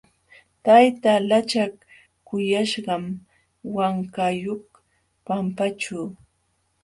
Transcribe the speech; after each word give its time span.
Tayta 0.63 1.11
lachak 1.29 1.73
kuyaśhqam 2.27 3.03
wankayuq 3.75 4.63
pampaćhu. 5.25 5.99